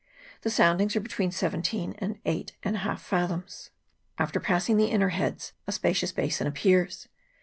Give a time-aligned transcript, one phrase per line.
[0.41, 3.69] The soundings are between seventeen and eight and a half fathoms.
[4.19, 7.07] Alter passing the inner heads a spacious basin appears.